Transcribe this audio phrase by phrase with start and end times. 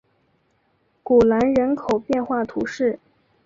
[1.03, 2.99] 古兰人口变化图示